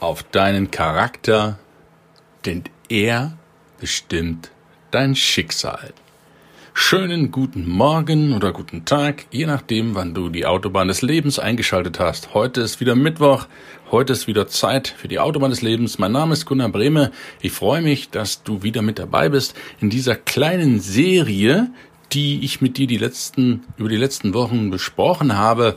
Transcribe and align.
auf 0.00 0.22
deinen 0.22 0.70
Charakter, 0.70 1.58
denn 2.44 2.64
er 2.88 3.36
bestimmt 3.80 4.50
dein 4.90 5.16
Schicksal. 5.16 5.92
Schönen 6.72 7.32
guten 7.32 7.68
Morgen 7.68 8.32
oder 8.34 8.52
guten 8.52 8.84
Tag, 8.84 9.26
je 9.32 9.46
nachdem, 9.46 9.96
wann 9.96 10.14
du 10.14 10.28
die 10.28 10.46
Autobahn 10.46 10.86
des 10.86 11.02
Lebens 11.02 11.40
eingeschaltet 11.40 11.98
hast. 11.98 12.34
Heute 12.34 12.60
ist 12.60 12.78
wieder 12.78 12.94
Mittwoch, 12.94 13.46
heute 13.90 14.12
ist 14.12 14.28
wieder 14.28 14.46
Zeit 14.46 14.86
für 14.86 15.08
die 15.08 15.18
Autobahn 15.18 15.50
des 15.50 15.60
Lebens. 15.60 15.98
Mein 15.98 16.12
Name 16.12 16.34
ist 16.34 16.46
Gunnar 16.46 16.68
Brehme. 16.68 17.10
Ich 17.40 17.50
freue 17.50 17.82
mich, 17.82 18.10
dass 18.10 18.44
du 18.44 18.62
wieder 18.62 18.82
mit 18.82 19.00
dabei 19.00 19.28
bist 19.28 19.56
in 19.80 19.90
dieser 19.90 20.14
kleinen 20.14 20.78
Serie, 20.78 21.70
die 22.12 22.44
ich 22.44 22.60
mit 22.60 22.78
dir 22.78 22.86
die 22.86 22.98
letzten, 22.98 23.64
über 23.76 23.88
die 23.88 23.96
letzten 23.96 24.32
Wochen 24.32 24.70
besprochen 24.70 25.36
habe. 25.36 25.76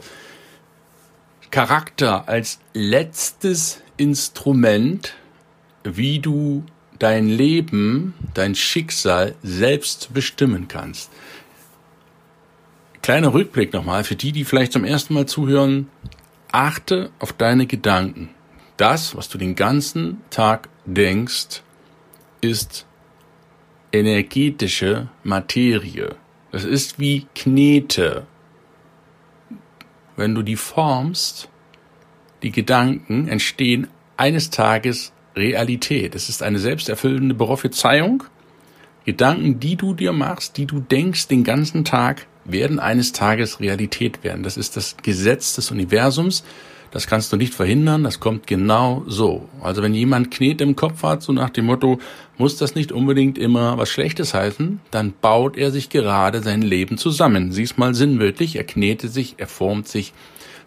Charakter 1.50 2.30
als 2.30 2.60
letztes 2.74 3.82
Instrument, 4.02 5.14
wie 5.84 6.18
du 6.18 6.64
dein 6.98 7.30
Leben, 7.30 8.16
dein 8.34 8.56
Schicksal 8.56 9.36
selbst 9.44 10.12
bestimmen 10.12 10.68
kannst. 10.68 11.12
Kleiner 13.04 13.32
Rückblick 13.32 13.74
nochmal 13.74 14.04
für 14.04 14.16
die, 14.16 14.32
die 14.32 14.44
vielleicht 14.44 14.74
zum 14.74 14.86
ersten 14.86 15.14
Mal 15.14 15.28
zuhören. 15.28 15.88
Achte 16.52 17.12
auf 17.20 17.32
deine 17.32 17.68
Gedanken. 17.68 18.30
Das, 18.78 19.16
was 19.16 19.30
du 19.30 19.38
den 19.38 19.56
ganzen 19.56 20.22
Tag 20.32 20.68
denkst, 20.86 21.62
ist 22.42 22.88
energetische 23.92 25.10
Materie. 25.24 26.16
Das 26.52 26.64
ist 26.64 26.98
wie 26.98 27.28
Knete. 27.36 28.26
Wenn 30.16 30.34
du 30.34 30.42
die 30.42 30.56
formst, 30.56 31.51
die 32.44 32.52
Gedanken 32.52 33.28
entstehen 33.28 33.88
eines 34.18 34.50
Tages 34.50 35.14
Realität. 35.36 36.16
Es 36.16 36.30
ist 36.30 36.44
eine 36.44 36.60
selbsterfüllende 36.60 37.36
Prophezeiung. 37.36 38.24
Gedanken, 39.06 39.60
die 39.60 39.76
du 39.76 39.94
dir 39.94 40.14
machst, 40.14 40.58
die 40.58 40.66
du 40.66 40.80
denkst 40.80 41.28
den 41.28 41.44
ganzen 41.44 41.86
Tag, 41.86 42.28
werden 42.46 42.80
eines 42.80 43.14
Tages 43.14 43.60
Realität 43.60 44.24
werden. 44.24 44.44
Das 44.44 44.58
ist 44.58 44.78
das 44.78 44.98
Gesetz 45.02 45.56
des 45.56 45.72
Universums. 45.72 46.44
Das 46.92 47.08
kannst 47.08 47.32
du 47.32 47.38
nicht 47.38 47.54
verhindern. 47.54 48.04
Das 48.04 48.20
kommt 48.20 48.48
genau 48.48 49.04
so. 49.08 49.48
Also 49.62 49.82
wenn 49.82 49.94
jemand 49.94 50.30
Knete 50.30 50.64
im 50.64 50.76
Kopf 50.76 51.04
hat, 51.04 51.24
so 51.24 51.32
nach 51.32 51.50
dem 51.50 51.66
Motto, 51.66 52.00
muss 52.38 52.58
das 52.58 52.76
nicht 52.76 52.92
unbedingt 52.92 53.38
immer 53.38 53.78
was 53.78 53.90
Schlechtes 53.90 54.34
heißen, 54.34 54.82
dann 54.92 55.14
baut 55.22 55.58
er 55.58 55.72
sich 55.72 55.90
gerade 55.90 56.42
sein 56.42 56.62
Leben 56.62 56.98
zusammen. 56.98 57.52
Sieh's 57.54 57.78
mal 57.78 57.96
sinnwörtlich. 57.96 58.58
Er 58.58 58.66
knetet 58.66 59.14
sich, 59.14 59.36
er 59.38 59.48
formt 59.48 59.88
sich 59.88 60.14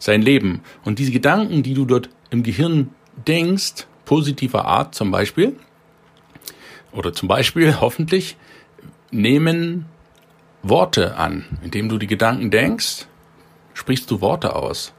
sein 0.04 0.22
Leben. 0.22 0.60
Und 0.84 0.98
diese 0.98 1.12
Gedanken, 1.12 1.62
die 1.62 1.74
du 1.74 1.86
dort 1.86 2.10
im 2.30 2.42
Gehirn 2.42 2.90
denkst, 3.26 3.86
positiver 4.04 4.66
Art 4.66 4.94
zum 4.94 5.10
Beispiel, 5.10 5.56
oder 6.92 7.12
zum 7.12 7.26
Beispiel 7.26 7.76
hoffentlich, 7.80 8.36
nehmen 9.10 9.86
Worte 10.62 11.16
an. 11.16 11.44
Indem 11.62 11.88
du 11.88 11.98
die 11.98 12.06
Gedanken 12.06 12.50
denkst, 12.50 13.06
sprichst 13.72 14.10
du 14.10 14.20
Worte 14.20 14.54
aus. 14.54 14.92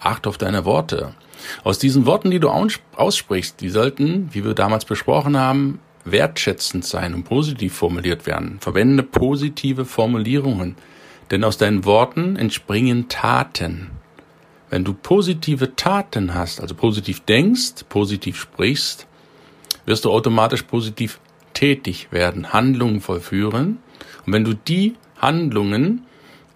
Acht 0.00 0.26
auf 0.26 0.38
deine 0.38 0.64
Worte. 0.64 1.14
Aus 1.64 1.78
diesen 1.78 2.06
Worten, 2.06 2.30
die 2.30 2.40
du 2.40 2.48
aussprichst, 2.96 3.60
die 3.60 3.68
sollten, 3.68 4.28
wie 4.32 4.44
wir 4.44 4.54
damals 4.54 4.84
besprochen 4.84 5.36
haben, 5.36 5.80
wertschätzend 6.04 6.84
sein 6.84 7.14
und 7.14 7.24
positiv 7.24 7.74
formuliert 7.74 8.26
werden. 8.26 8.58
Verwende 8.60 9.02
positive 9.02 9.84
Formulierungen, 9.84 10.76
denn 11.30 11.44
aus 11.44 11.58
deinen 11.58 11.84
Worten 11.84 12.36
entspringen 12.36 13.08
Taten. 13.08 13.90
Wenn 14.72 14.84
du 14.84 14.94
positive 14.94 15.76
Taten 15.76 16.32
hast, 16.32 16.62
also 16.62 16.74
positiv 16.74 17.20
denkst, 17.20 17.84
positiv 17.90 18.40
sprichst, 18.40 19.06
wirst 19.84 20.06
du 20.06 20.10
automatisch 20.10 20.62
positiv 20.62 21.20
tätig 21.52 22.08
werden, 22.10 22.54
Handlungen 22.54 23.02
vollführen. 23.02 23.80
Und 24.24 24.32
wenn 24.32 24.44
du 24.44 24.54
die 24.54 24.94
Handlungen 25.18 26.06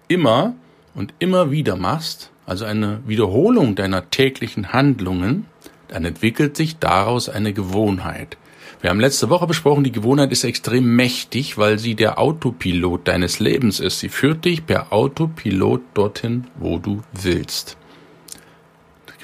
immer 0.07 0.55
und 0.95 1.13
immer 1.19 1.51
wieder 1.51 1.75
machst, 1.75 2.31
also 2.47 2.65
eine 2.65 3.01
Wiederholung 3.05 3.75
deiner 3.75 4.09
täglichen 4.09 4.73
Handlungen, 4.73 5.45
dann 5.87 6.03
entwickelt 6.03 6.57
sich 6.57 6.79
daraus 6.79 7.29
eine 7.29 7.53
Gewohnheit. 7.53 8.35
Wir 8.81 8.89
haben 8.89 8.99
letzte 8.99 9.29
Woche 9.29 9.45
besprochen, 9.45 9.83
die 9.83 9.91
Gewohnheit 9.91 10.31
ist 10.31 10.43
extrem 10.43 10.95
mächtig, 10.95 11.59
weil 11.59 11.77
sie 11.77 11.93
der 11.93 12.17
Autopilot 12.17 13.07
deines 13.07 13.39
Lebens 13.39 13.79
ist. 13.79 13.99
Sie 13.99 14.09
führt 14.09 14.43
dich 14.43 14.65
per 14.65 14.91
Autopilot 14.91 15.83
dorthin, 15.93 16.47
wo 16.57 16.79
du 16.79 17.03
willst. 17.13 17.77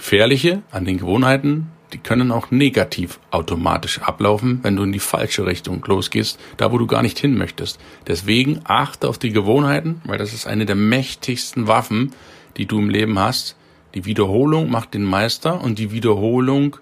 Gefährliche 0.04 0.64
an 0.70 0.84
den 0.84 0.98
Gewohnheiten, 0.98 1.72
die 1.94 1.98
können 1.98 2.34
auch 2.34 2.52
negativ 2.52 3.22
automatisch 3.32 4.02
ablaufen, 4.02 4.60
wenn 4.62 4.76
du 4.76 4.84
in 4.84 4.92
die 4.92 5.00
falsche 5.00 5.46
Richtung 5.46 5.82
losgehst, 5.88 6.38
da 6.58 6.74
wo 6.74 6.78
du 6.78 6.88
gar 6.88 7.02
nicht 7.02 7.18
hin 7.18 7.38
möchtest. 7.38 7.80
Deswegen 8.06 8.60
achte 8.66 9.08
auf 9.08 9.18
die 9.18 9.32
Gewohnheiten, 9.32 10.02
weil 10.04 10.18
das 10.18 10.34
ist 10.34 10.46
eine 10.46 10.66
der 10.66 10.76
mächtigsten 10.76 11.68
Waffen, 11.68 12.12
die 12.58 12.66
du 12.66 12.80
im 12.80 12.90
Leben 12.90 13.18
hast. 13.18 13.56
Die 13.94 14.04
Wiederholung 14.04 14.70
macht 14.70 14.94
den 14.94 15.06
Meister 15.06 15.62
und 15.62 15.80
die 15.80 15.92
Wiederholung 15.92 16.76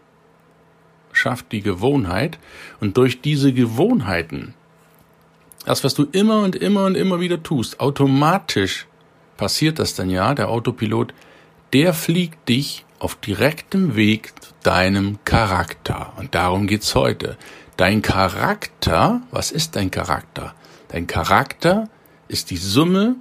schafft 1.11 1.51
die 1.51 1.61
Gewohnheit. 1.61 2.39
Und 2.79 2.97
durch 2.97 3.21
diese 3.21 3.53
Gewohnheiten, 3.53 4.55
das, 5.63 5.83
was 5.83 5.93
du 5.93 6.07
immer 6.11 6.41
und 6.41 6.55
immer 6.55 6.85
und 6.85 6.97
immer 6.97 7.19
wieder 7.19 7.43
tust, 7.43 7.81
automatisch 7.81 8.87
passiert 9.37 9.77
das 9.77 9.93
dann 9.93 10.09
ja, 10.09 10.33
der 10.33 10.49
Autopilot, 10.49 11.13
der 11.71 11.93
fliegt 11.93 12.49
dich 12.49 12.83
auf 13.01 13.15
direktem 13.15 13.95
Weg 13.95 14.33
zu 14.39 14.51
deinem 14.61 15.17
Charakter. 15.25 16.13
Und 16.17 16.35
darum 16.35 16.67
geht's 16.67 16.93
heute. 16.93 17.35
Dein 17.75 18.03
Charakter, 18.03 19.23
was 19.31 19.51
ist 19.51 19.75
dein 19.75 19.89
Charakter? 19.89 20.53
Dein 20.89 21.07
Charakter 21.07 21.89
ist 22.27 22.51
die 22.51 22.57
Summe 22.57 23.15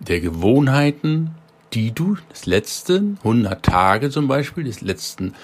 der 0.00 0.20
Gewohnheiten, 0.20 1.30
die 1.74 1.92
du 1.92 2.16
das 2.28 2.46
letzten 2.46 3.18
100 3.18 3.64
Tage 3.64 4.10
zum 4.10 4.26
Beispiel, 4.26 4.64
das 4.64 4.80
letzten 4.80 5.34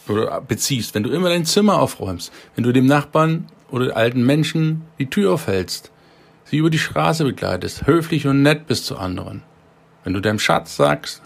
oder 0.07 0.41
beziehst, 0.41 0.95
wenn 0.95 1.03
du 1.03 1.11
immer 1.11 1.29
dein 1.29 1.45
Zimmer 1.45 1.79
aufräumst, 1.79 2.31
wenn 2.55 2.63
du 2.63 2.71
dem 2.71 2.85
Nachbarn 2.85 3.47
oder 3.69 3.95
alten 3.95 4.25
Menschen 4.25 4.83
die 4.99 5.09
Tür 5.09 5.33
aufhältst, 5.33 5.91
sie 6.45 6.57
über 6.57 6.69
die 6.69 6.79
Straße 6.79 7.23
begleitest, 7.23 7.85
höflich 7.85 8.25
und 8.25 8.41
nett 8.41 8.67
bist 8.67 8.85
zu 8.85 8.97
anderen, 8.97 9.43
wenn 10.03 10.13
du 10.13 10.19
deinem 10.19 10.39
Schatz 10.39 10.75
sagst, 10.75 11.21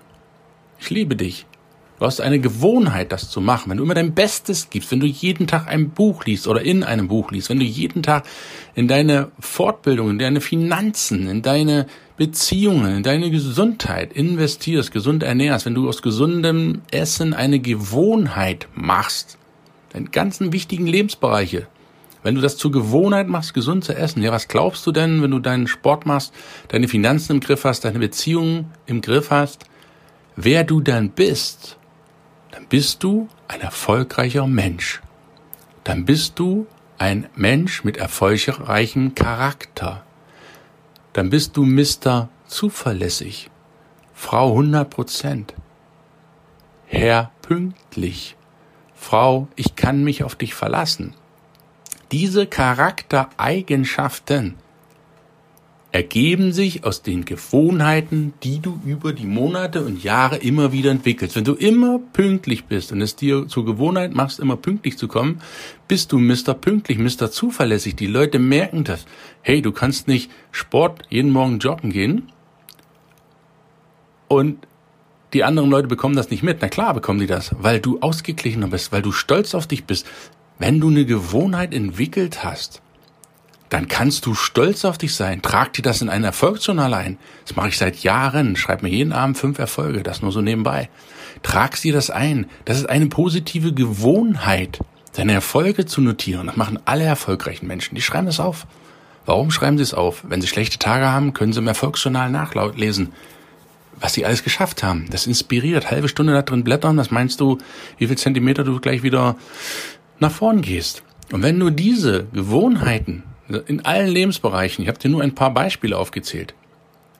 ich 0.79 0.89
liebe 0.89 1.15
dich, 1.15 1.45
Du 1.99 2.05
hast 2.05 2.21
eine 2.21 2.39
Gewohnheit, 2.39 3.11
das 3.11 3.31
zu 3.31 3.41
machen. 3.41 3.71
Wenn 3.71 3.77
du 3.77 3.83
immer 3.83 3.95
dein 3.95 4.13
Bestes 4.13 4.69
gibst, 4.69 4.91
wenn 4.91 4.99
du 4.99 5.07
jeden 5.07 5.47
Tag 5.47 5.67
ein 5.67 5.89
Buch 5.89 6.25
liest 6.25 6.47
oder 6.47 6.61
in 6.61 6.83
einem 6.83 7.07
Buch 7.07 7.31
liest, 7.31 7.49
wenn 7.49 7.59
du 7.59 7.65
jeden 7.65 8.03
Tag 8.03 8.23
in 8.75 8.87
deine 8.87 9.31
Fortbildung, 9.39 10.11
in 10.11 10.19
deine 10.19 10.39
Finanzen, 10.39 11.27
in 11.27 11.41
deine 11.41 11.87
Beziehungen, 12.17 12.97
in 12.97 13.03
deine 13.03 13.31
Gesundheit 13.31 14.13
investierst, 14.13 14.91
gesund 14.91 15.23
ernährst, 15.23 15.65
wenn 15.65 15.75
du 15.75 15.87
aus 15.87 16.01
gesundem 16.01 16.81
Essen 16.91 17.33
eine 17.33 17.59
Gewohnheit 17.59 18.67
machst, 18.73 19.37
deine 19.93 20.09
ganzen 20.09 20.51
wichtigen 20.51 20.87
Lebensbereiche, 20.87 21.67
wenn 22.23 22.35
du 22.35 22.41
das 22.41 22.57
zur 22.57 22.71
Gewohnheit 22.71 23.27
machst, 23.27 23.53
gesund 23.53 23.85
zu 23.85 23.95
essen, 23.95 24.23
ja, 24.23 24.31
was 24.31 24.47
glaubst 24.47 24.85
du 24.87 24.91
denn, 24.91 25.21
wenn 25.21 25.31
du 25.31 25.39
deinen 25.39 25.67
Sport 25.67 26.05
machst, 26.05 26.33
deine 26.69 26.87
Finanzen 26.87 27.33
im 27.33 27.39
Griff 27.39 27.63
hast, 27.63 27.85
deine 27.85 27.99
Beziehungen 27.99 28.71
im 28.87 29.01
Griff 29.01 29.29
hast, 29.29 29.65
wer 30.35 30.63
du 30.63 30.81
dann 30.81 31.11
bist? 31.11 31.77
dann 32.57 32.65
bist 32.65 33.03
du 33.03 33.27
ein 33.47 33.61
erfolgreicher 33.61 34.47
Mensch. 34.47 35.03
Dann 35.83 36.05
bist 36.05 36.39
du 36.39 36.65
ein 36.97 37.29
Mensch 37.35 37.83
mit 37.83 37.97
erfolgreichem 37.97 39.13
Charakter. 39.13 40.03
Dann 41.17 41.29
bist 41.31 41.57
du 41.57 41.65
Mr. 41.65 42.29
Zuverlässig, 42.45 43.49
Frau 44.13 44.51
100 44.51 44.87
Prozent, 44.87 45.55
Herr 46.85 47.31
pünktlich, 47.41 48.35
Frau, 48.93 49.47
ich 49.55 49.75
kann 49.75 50.03
mich 50.03 50.23
auf 50.23 50.35
dich 50.35 50.53
verlassen. 50.53 51.15
Diese 52.11 52.45
Charaktereigenschaften 52.45 54.57
ergeben 55.91 56.51
sich 56.51 56.83
aus 56.83 57.01
den 57.01 57.25
Gewohnheiten, 57.25 58.33
die 58.43 58.59
du 58.59 58.79
über 58.85 59.13
die 59.13 59.25
Monate 59.25 59.83
und 59.85 60.03
Jahre 60.03 60.37
immer 60.37 60.71
wieder 60.71 60.91
entwickelst. 60.91 61.35
Wenn 61.35 61.45
du 61.45 61.53
immer 61.53 61.99
pünktlich 62.13 62.65
bist 62.65 62.91
und 62.91 63.01
es 63.01 63.15
dir 63.15 63.47
zur 63.47 63.65
Gewohnheit 63.65 64.13
machst, 64.13 64.39
immer 64.39 64.57
pünktlich 64.57 64.97
zu 64.97 65.07
kommen, 65.07 65.41
bist 65.87 66.11
du 66.11 66.19
Mr. 66.19 66.53
Pünktlich, 66.53 66.97
Mr. 66.97 67.31
Zuverlässig. 67.31 67.95
Die 67.95 68.07
Leute 68.07 68.37
merken 68.37 68.83
das. 68.83 69.05
Hey, 69.41 69.61
du 69.61 69.71
kannst 69.71 70.07
nicht 70.07 70.29
Sport 70.51 71.03
jeden 71.09 71.31
Morgen 71.31 71.59
joggen 71.59 71.91
gehen 71.91 72.31
und 74.27 74.67
die 75.33 75.43
anderen 75.43 75.69
Leute 75.69 75.87
bekommen 75.87 76.15
das 76.15 76.29
nicht 76.29 76.43
mit. 76.43 76.59
Na 76.61 76.67
klar 76.67 76.93
bekommen 76.93 77.19
die 77.19 77.27
das, 77.27 77.55
weil 77.59 77.79
du 77.79 77.99
ausgeglichener 77.99 78.67
bist, 78.67 78.91
weil 78.91 79.01
du 79.01 79.11
stolz 79.11 79.55
auf 79.55 79.67
dich 79.67 79.85
bist. 79.85 80.05
Wenn 80.59 80.79
du 80.79 80.89
eine 80.89 81.05
Gewohnheit 81.05 81.73
entwickelt 81.73 82.43
hast, 82.43 82.81
dann 83.69 83.87
kannst 83.87 84.25
du 84.25 84.33
stolz 84.33 84.85
auf 84.85 84.97
dich 84.97 85.13
sein. 85.15 85.41
Trag 85.41 85.73
dir 85.73 85.81
das 85.81 86.01
in 86.01 86.09
ein 86.09 86.23
Erfolgsjournal 86.23 86.93
ein. 86.93 87.17
Das 87.45 87.55
mache 87.55 87.69
ich 87.69 87.77
seit 87.77 87.97
Jahren. 87.97 88.55
Schreib 88.55 88.81
mir 88.81 88.89
jeden 88.89 89.11
Abend 89.11 89.37
fünf 89.37 89.59
Erfolge, 89.59 90.03
das 90.03 90.21
nur 90.21 90.31
so 90.31 90.41
nebenbei. 90.41 90.89
Trag 91.43 91.79
dir 91.81 91.93
das 91.93 92.09
ein. 92.09 92.47
Das 92.65 92.77
ist 92.77 92.89
eine 92.89 93.07
positive 93.07 93.73
Gewohnheit, 93.73 94.79
deine 95.15 95.33
Erfolge 95.33 95.85
zu 95.85 96.01
notieren. 96.01 96.47
Das 96.47 96.55
machen 96.55 96.79
alle 96.85 97.03
erfolgreichen 97.03 97.67
Menschen. 97.67 97.95
Die 97.95 98.01
schreiben 98.01 98.27
das 98.27 98.39
auf. 98.39 98.65
Warum 99.25 99.51
schreiben 99.51 99.77
sie 99.77 99.83
es 99.83 99.93
auf? 99.93 100.23
Wenn 100.27 100.41
sie 100.41 100.47
schlechte 100.47 100.79
Tage 100.79 101.05
haben, 101.05 101.33
können 101.33 101.51
sie 101.51 101.59
im 101.59 101.67
Erfolgsjournal 101.67 102.29
nachlesen, 102.29 103.11
was 103.99 104.13
sie 104.13 104.25
alles 104.25 104.43
geschafft 104.43 104.83
haben. 104.83 105.07
Das 105.09 105.27
inspiriert. 105.27 105.91
Halbe 105.91 106.07
Stunde 106.07 106.31
da 106.31 106.41
drin 106.41 106.63
blättern, 106.63 106.95
das 106.95 107.11
meinst 107.11 107.41
du, 107.41 107.57
wie 107.97 108.07
viel 108.07 108.17
Zentimeter 108.17 108.63
du 108.63 108.79
gleich 108.79 109.03
wieder 109.03 109.35
nach 110.19 110.31
vorn 110.31 110.61
gehst. 110.61 111.03
Und 111.33 111.43
wenn 111.43 111.59
du 111.59 111.69
diese 111.69 112.27
Gewohnheiten 112.31 113.23
in 113.49 113.85
allen 113.85 114.07
Lebensbereichen, 114.07 114.83
ich 114.83 114.89
habe 114.89 114.99
dir 114.99 115.09
nur 115.09 115.21
ein 115.21 115.35
paar 115.35 115.53
Beispiele 115.53 115.97
aufgezählt, 115.97 116.53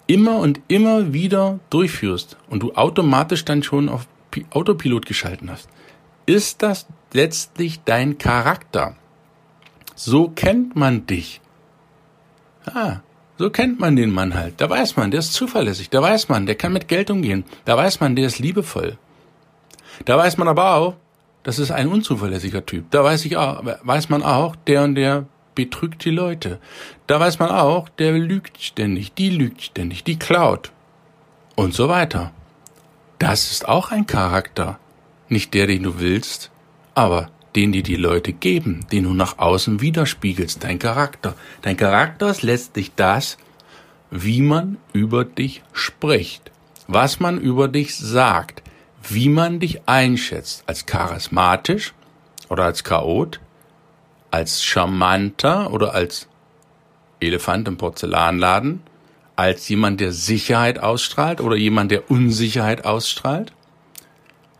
immer 0.07 0.38
und 0.38 0.62
immer 0.68 1.13
wieder 1.13 1.59
durchführst 1.69 2.38
und 2.50 2.63
du 2.63 2.74
automatisch 2.74 3.45
dann 3.45 3.63
schon 3.63 3.89
auf 3.89 4.07
Autopilot 4.51 5.06
geschalten 5.06 5.50
hast, 5.50 5.69
ist 6.25 6.62
das 6.62 6.88
letztlich 7.13 7.81
dein 7.85 8.18
Charakter. 8.18 8.95
So 9.95 10.29
kennt 10.29 10.75
man 10.75 11.07
dich. 11.07 11.41
Ah, 12.65 12.97
so 13.38 13.50
kennt 13.50 13.80
man 13.80 13.95
den 13.95 14.12
Mann 14.12 14.33
halt. 14.33 14.56
Da 14.57 14.69
weiß 14.69 14.97
man, 14.97 15.12
der 15.12 15.21
ist 15.21 15.33
zuverlässig. 15.33 15.89
Da 15.89 16.01
weiß 16.01 16.30
man, 16.30 16.45
der 16.45 16.56
kann 16.56 16.73
mit 16.73 16.88
Geld 16.88 17.09
umgehen. 17.09 17.45
Da 17.65 17.77
weiß 17.77 18.00
man, 18.00 18.15
der 18.15 18.27
ist 18.27 18.39
liebevoll. 18.39 18.97
Da 20.06 20.18
weiß 20.18 20.38
man 20.38 20.47
aber 20.47 20.75
auch, 20.75 20.95
das 21.44 21.59
ist 21.59 21.71
ein 21.71 21.88
unzuverlässiger 21.88 22.65
Typ. 22.65 22.91
Da 22.91 23.03
weiß 23.03 23.25
ich 23.25 23.38
auch, 23.38 23.63
weiß 23.83 24.09
man 24.09 24.21
auch, 24.21 24.56
der 24.56 24.83
und 24.83 24.95
der 24.95 25.25
betrügt 25.57 26.06
die 26.06 26.12
Leute. 26.12 26.59
Da 27.07 27.19
weiß 27.19 27.39
man 27.39 27.50
auch, 27.50 27.89
der 27.89 28.12
lügt 28.13 28.62
ständig, 28.62 29.13
die 29.15 29.31
lügt 29.31 29.63
ständig, 29.63 30.04
die 30.04 30.19
klaut. 30.19 30.71
Und 31.56 31.74
so 31.74 31.89
weiter. 31.89 32.31
Das 33.18 33.51
ist 33.51 33.68
auch 33.68 33.89
ein 33.89 34.06
Charakter. 34.06 34.77
Nicht 35.30 35.56
der, 35.56 35.65
den 35.65 35.81
du 35.81 36.00
willst, 36.00 36.51
aber 36.94 37.31
den 37.56 37.71
dir 37.71 37.81
die 37.81 37.95
Leute 37.95 38.33
geben, 38.33 38.86
den 38.92 39.06
du 39.06 39.13
nach 39.15 39.39
außen 39.39 39.81
widerspiegelst, 39.81 40.63
dein 40.63 40.77
Charakter. 40.77 41.33
Dein 41.63 41.75
Charakter 41.75 42.30
ist 42.30 42.44
letztlich 42.44 42.92
das, 42.95 43.39
wie 44.12 44.42
man 44.42 44.77
über 44.94 45.25
dich 45.25 45.63
spricht, 45.74 46.51
was 46.88 47.19
man 47.19 47.42
über 47.42 47.68
dich 47.68 47.98
sagt, 47.98 48.62
wie 49.01 49.30
man 49.30 49.59
dich 49.59 49.81
einschätzt, 49.88 50.63
als 50.68 50.86
charismatisch 50.86 51.95
oder 52.48 52.65
als 52.65 52.83
Chaot, 52.83 53.39
als 54.38 54.63
charmanter 54.63 55.74
oder 55.74 55.95
als 55.95 56.28
Elefant 57.19 57.68
im 57.68 57.78
Porzellanladen, 57.78 58.84
als 59.36 59.68
jemand, 59.68 60.00
der 60.00 60.12
Sicherheit 60.12 60.78
ausstrahlt 60.78 61.42
oder 61.42 61.56
jemand, 61.56 61.89
der 61.89 62.12
Unsicherheit 62.12 62.86
ausstrahlt? 62.86 63.51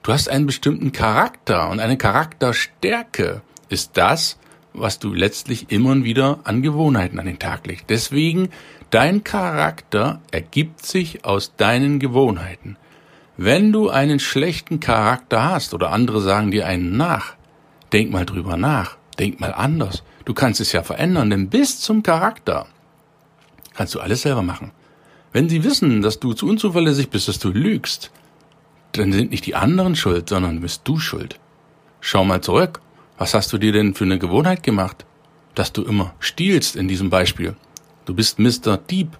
Du 0.01 0.12
hast 0.12 0.29
einen 0.29 0.47
bestimmten 0.47 0.94
Charakter 0.94 1.69
und 1.69 1.79
eine 1.79 1.95
Charakterstärke 1.95 3.44
ist 3.69 3.91
das, 3.97 4.39
was 4.74 4.97
du 4.97 5.13
letztlich 5.13 5.71
immer 5.71 5.91
und 5.91 6.03
wieder 6.03 6.39
an 6.44 6.63
Gewohnheiten 6.63 7.19
an 7.19 7.27
den 7.27 7.38
Tag 7.38 7.68
legst. 7.68 7.85
Deswegen, 7.89 8.50
dein 8.89 9.23
Charakter 9.23 10.21
ergibt 10.31 10.88
sich 10.88 11.23
aus 11.23 11.56
deinen 11.56 12.00
Gewohnheiten. 12.00 12.77
Wenn 13.35 13.71
du 13.71 13.89
einen 13.89 14.19
schlechten 14.19 14.80
Charakter 14.80 15.44
hast 15.44 15.75
oder 15.75 15.91
andere 15.91 16.19
sagen 16.19 16.50
dir 16.50 16.65
einen 16.65 16.97
nach, 16.97 17.35
denk 17.94 18.09
mal 18.12 18.25
drüber 18.25 18.57
nach. 18.57 18.96
Denk 19.19 19.39
mal 19.39 19.53
anders. 19.53 20.03
Du 20.25 20.33
kannst 20.33 20.59
es 20.61 20.71
ja 20.71 20.83
verändern, 20.83 21.29
denn 21.29 21.49
bis 21.49 21.79
zum 21.79 22.03
Charakter 22.03 22.67
kannst 23.73 23.95
du 23.95 23.99
alles 23.99 24.21
selber 24.21 24.41
machen. 24.41 24.71
Wenn 25.33 25.49
sie 25.49 25.63
wissen, 25.63 26.01
dass 26.01 26.19
du 26.19 26.33
zu 26.33 26.47
unzuverlässig 26.47 27.09
bist, 27.09 27.27
dass 27.27 27.39
du 27.39 27.49
lügst, 27.49 28.11
dann 28.93 29.11
sind 29.13 29.31
nicht 29.31 29.45
die 29.45 29.55
anderen 29.55 29.95
schuld, 29.95 30.29
sondern 30.29 30.61
bist 30.61 30.81
du 30.85 30.99
schuld. 30.99 31.39
Schau 32.01 32.23
mal 32.23 32.41
zurück. 32.41 32.81
Was 33.17 33.33
hast 33.33 33.51
du 33.51 33.57
dir 33.57 33.71
denn 33.71 33.93
für 33.93 34.03
eine 34.03 34.19
Gewohnheit 34.19 34.63
gemacht? 34.63 35.05
Dass 35.55 35.73
du 35.73 35.83
immer 35.83 36.13
stiehlst 36.19 36.75
in 36.75 36.87
diesem 36.87 37.09
Beispiel. 37.09 37.55
Du 38.05 38.13
bist 38.13 38.39
Mr. 38.39 38.77
Dieb. 38.77 39.17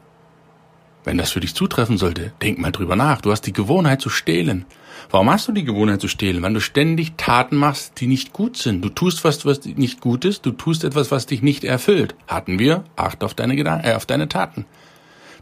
Wenn 1.08 1.18
das 1.18 1.32
für 1.32 1.40
dich 1.40 1.56
zutreffen 1.56 1.98
sollte, 1.98 2.34
denk 2.42 2.60
mal 2.60 2.74
drüber 2.74 2.98
nach. 2.98 3.22
Du 3.22 3.32
hast 3.32 3.44
die 3.44 3.54
Gewohnheit 3.54 4.02
zu 4.02 4.10
stehlen. 4.10 4.66
Warum 5.10 5.30
hast 5.30 5.48
du 5.48 5.54
die 5.54 5.64
Gewohnheit 5.64 6.02
zu 6.02 6.10
stehlen? 6.10 6.42
Weil 6.42 6.54
du 6.54 6.60
ständig 6.60 7.14
Taten 7.16 7.56
machst, 7.56 8.02
die 8.02 8.08
nicht 8.08 8.34
gut 8.34 8.58
sind. 8.58 8.84
Du 8.84 8.90
tust 8.90 9.24
was, 9.24 9.46
was 9.46 9.64
nicht 9.64 10.02
gut 10.02 10.26
ist. 10.26 10.46
Du 10.46 10.52
tust 10.52 10.84
etwas, 10.84 11.10
was 11.10 11.26
dich 11.26 11.42
nicht 11.42 11.64
erfüllt. 11.64 12.14
Hatten 12.28 12.60
wir? 12.60 12.84
Acht 12.98 13.24
auf 13.24 13.34
deine 13.34 13.56
Gedanken, 13.56 13.88
äh, 13.88 13.94
auf 13.94 14.06
deine 14.06 14.28
Taten. 14.28 14.66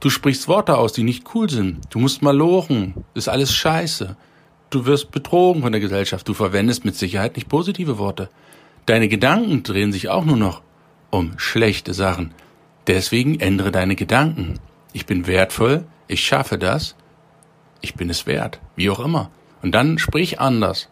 Du 0.02 0.12
sprichst 0.12 0.48
Worte 0.48 0.78
aus, 0.78 0.94
die 0.94 1.02
nicht 1.02 1.34
cool 1.34 1.50
sind. 1.50 1.80
Du 1.90 1.98
musst 1.98 2.22
mal 2.22 2.38
lochen. 2.38 3.04
Ist 3.16 3.28
alles 3.28 3.52
scheiße. 3.56 4.16
Du 4.70 4.86
wirst 4.86 5.10
betrogen 5.10 5.64
von 5.64 5.72
der 5.72 5.82
Gesellschaft. 5.82 6.28
Du 6.28 6.36
verwendest 6.36 6.86
mit 6.86 6.96
Sicherheit 6.96 7.38
nicht 7.38 7.50
positive 7.50 7.98
Worte. 7.98 8.30
Deine 8.86 9.08
Gedanken 9.08 9.64
drehen 9.64 9.92
sich 9.92 10.10
auch 10.10 10.26
nur 10.26 10.38
noch 10.38 10.62
um 11.10 11.40
schlechte 11.40 11.96
Sachen. 11.96 12.36
Deswegen 12.86 13.40
ändere 13.40 13.72
deine 13.72 13.96
Gedanken. 13.96 14.60
Ich 14.96 15.06
bin 15.06 15.28
wertvoll. 15.28 15.84
Ich 16.08 16.24
schaffe 16.24 16.58
das. 16.58 16.96
Ich 17.82 17.96
bin 17.96 18.10
es 18.10 18.28
wert. 18.28 18.62
Wie 18.78 18.90
auch 18.90 19.02
immer. 19.02 19.30
Und 19.62 19.76
dann 19.76 20.00
sprich 20.00 20.40
anders. 20.40 20.88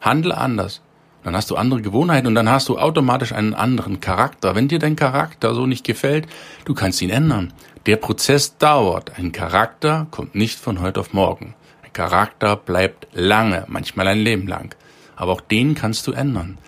Handle 0.00 0.36
anders. 0.36 0.82
Dann 1.22 1.36
hast 1.36 1.48
du 1.52 1.54
andere 1.54 1.82
Gewohnheiten 1.82 2.26
und 2.26 2.34
dann 2.34 2.50
hast 2.50 2.68
du 2.68 2.80
automatisch 2.80 3.32
einen 3.32 3.54
anderen 3.54 4.00
Charakter. 4.00 4.56
Wenn 4.56 4.66
dir 4.66 4.80
dein 4.80 4.96
Charakter 4.96 5.54
so 5.54 5.66
nicht 5.66 5.84
gefällt, 5.84 6.26
du 6.64 6.74
kannst 6.74 7.00
ihn 7.00 7.10
ändern. 7.10 7.52
Der 7.86 7.94
Prozess 7.94 8.58
dauert. 8.58 9.16
Ein 9.16 9.30
Charakter 9.30 10.08
kommt 10.10 10.34
nicht 10.34 10.58
von 10.58 10.80
heute 10.80 10.98
auf 10.98 11.12
morgen. 11.12 11.54
Ein 11.84 11.92
Charakter 11.92 12.56
bleibt 12.56 13.06
lange, 13.12 13.66
manchmal 13.68 14.08
ein 14.08 14.18
Leben 14.18 14.48
lang. 14.48 14.74
Aber 15.14 15.30
auch 15.30 15.40
den 15.40 15.76
kannst 15.76 16.08
du 16.08 16.12
ändern. 16.12 16.58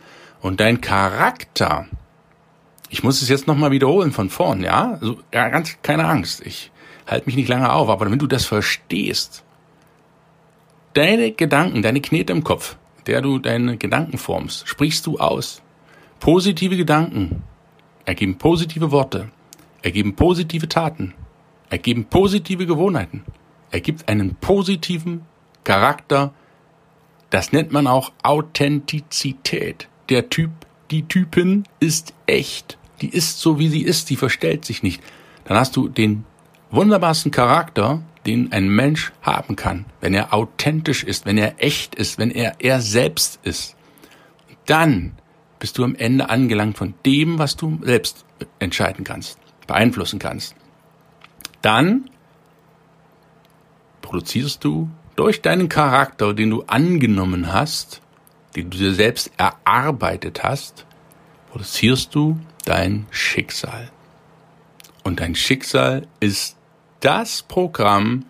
Und 0.41 0.61
dein 0.61 0.81
Charakter, 0.81 1.89
ich 2.95 3.03
muss 3.03 3.21
es 3.21 3.29
jetzt 3.29 3.47
nochmal 3.47 3.71
wiederholen 3.71 4.13
von 4.13 4.31
vorn, 4.31 4.63
ja? 4.63 4.93
Also, 5.01 5.19
ja, 5.33 5.49
ganz 5.49 5.77
keine 5.83 6.07
Angst. 6.07 6.45
Ich 6.47 6.71
halte 7.07 7.27
mich 7.27 7.37
nicht 7.37 7.49
lange 7.49 7.73
auf, 7.73 7.89
aber 7.89 8.11
wenn 8.11 8.19
du 8.19 8.27
das 8.27 8.47
verstehst, 8.47 9.45
Deine 10.95 11.33
Gedanken, 11.33 11.83
deine 11.83 12.01
Knete 12.01 12.33
im 12.33 12.45
Kopf, 12.45 12.77
der 13.09 13.21
du 13.21 13.41
deine 13.41 13.77
Gedanken 13.77 14.17
formst, 14.17 14.69
sprichst 14.69 15.05
du 15.09 15.19
aus. 15.19 15.61
Positive 16.21 16.77
Gedanken 16.77 17.43
ergeben 18.05 18.39
positive 18.39 18.93
Worte, 18.93 19.29
ergeben 19.83 20.15
positive 20.15 20.69
Taten, 20.69 21.13
ergeben 21.69 22.05
positive 22.05 22.65
Gewohnheiten, 22.65 23.25
ergibt 23.73 24.09
einen 24.09 24.37
positiven 24.37 25.23
Charakter. 25.65 26.33
Das 27.29 27.51
nennt 27.51 27.73
man 27.73 27.89
auch 27.89 28.13
Authentizität. 28.23 29.89
Der 30.11 30.31
Typ, 30.31 30.53
die 30.93 31.09
Typin 31.09 31.65
ist 31.81 32.15
echt. 32.27 32.79
Die 33.01 33.09
ist 33.09 33.41
so, 33.41 33.59
wie 33.59 33.69
sie 33.69 33.83
ist, 33.83 34.11
die 34.11 34.17
verstellt 34.17 34.65
sich 34.65 34.83
nicht. 34.83 35.03
Dann 35.45 35.57
hast 35.57 35.77
du 35.77 35.89
den 35.89 36.25
wunderbarsten 36.71 37.31
Charakter, 37.31 38.03
den 38.27 38.53
ein 38.53 38.69
Mensch 38.69 39.13
haben 39.23 39.57
kann, 39.57 39.85
wenn 40.01 40.15
er 40.15 40.33
authentisch 40.33 41.05
ist, 41.05 41.27
wenn 41.27 41.39
er 41.39 41.63
echt 41.63 41.95
ist, 41.95 42.19
wenn 42.19 42.31
er 42.31 42.57
er 42.59 42.81
selbst 42.81 43.39
ist, 43.43 43.77
dann 44.67 45.13
bist 45.59 45.79
du 45.79 45.85
am 45.85 45.95
Ende 45.95 46.31
angelangt 46.31 46.79
von 46.79 46.95
dem, 47.05 47.39
was 47.39 47.57
du 47.57 47.79
selbst 47.83 48.25
entscheiden 48.59 49.05
kannst, 49.05 49.39
beeinflussen 49.67 50.19
kannst. 50.19 50.55
Dann 51.63 52.11
produzierst 54.03 54.65
du 54.65 54.91
durch 55.17 55.43
deinen 55.43 55.69
Charakter, 55.69 56.35
den 56.35 56.51
du 56.51 56.65
angenommen 56.67 57.53
hast, 57.53 58.01
den 58.57 58.71
du 58.71 58.79
dir 58.79 58.95
selbst 58.95 59.31
erarbeitet 59.37 60.43
hast, 60.43 60.87
produzierst 61.51 62.15
du 62.15 62.39
dein 62.65 63.07
Schicksal. 63.11 63.91
Und 65.03 65.21
dein 65.21 65.35
Schicksal 65.35 66.07
ist 66.21 66.57
das 67.01 67.43
Programm, 67.43 68.25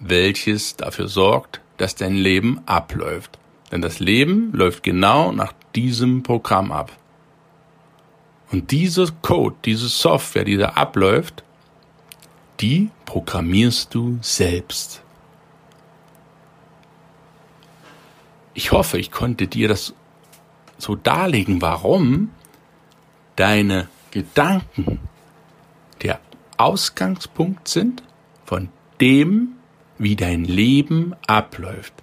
welches 0.00 0.76
dafür 0.76 1.08
sorgt, 1.08 1.60
dass 1.76 1.94
dein 1.94 2.16
Leben 2.16 2.60
abläuft. 2.66 3.38
Denn 3.70 3.80
das 3.80 4.00
Leben 4.00 4.52
läuft 4.52 4.82
genau 4.82 5.32
nach 5.32 5.52
diesem 5.74 6.22
Programm 6.22 6.72
ab. 6.72 6.92
Und 8.52 8.70
dieser 8.70 9.06
Code, 9.22 9.56
diese 9.64 9.88
Software, 9.88 10.44
die 10.44 10.56
da 10.56 10.70
abläuft, 10.70 11.42
die 12.60 12.90
programmierst 13.04 13.94
du 13.94 14.18
selbst. 14.20 15.02
Ich 18.52 18.70
hoffe, 18.70 18.98
ich 18.98 19.10
konnte 19.10 19.48
dir 19.48 19.66
das 19.68 19.94
so 20.78 20.94
darlegen, 20.94 21.60
warum 21.62 22.30
deine 23.36 23.88
Gedanken 24.10 25.00
der 26.02 26.20
Ausgangspunkt 26.56 27.68
sind 27.68 28.02
von 28.44 28.68
dem, 29.00 29.56
wie 29.98 30.16
dein 30.16 30.44
Leben 30.44 31.14
abläuft. 31.26 31.94